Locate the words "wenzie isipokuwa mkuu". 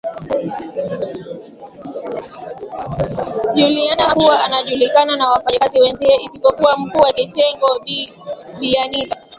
5.81-6.99